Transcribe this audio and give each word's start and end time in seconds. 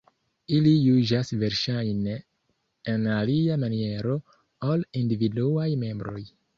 Ili 0.59 0.71
juĝas 0.77 1.29
verŝajne 1.43 2.17
en 2.95 3.07
alia 3.19 3.61
maniero 3.67 4.19
ol 4.73 4.91
individuaj 5.05 5.73
membroj. 5.89 6.23